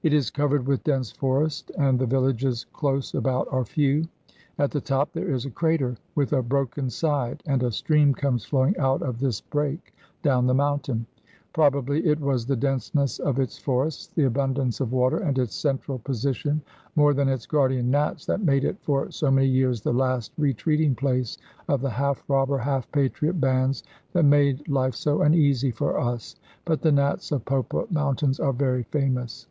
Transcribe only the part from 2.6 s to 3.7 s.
close about are